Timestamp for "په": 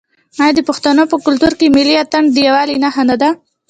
1.11-1.17